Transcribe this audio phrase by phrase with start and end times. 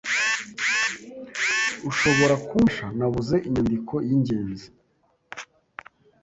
[1.89, 2.85] Ushobora kumfasha?
[2.97, 4.67] Nabuze inyandiko y'ingenzi.